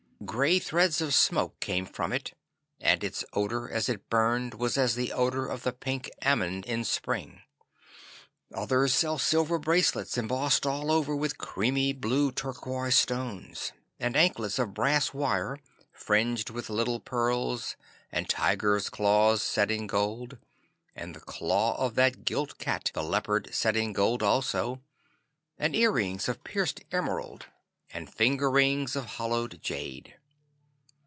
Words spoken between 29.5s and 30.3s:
jade.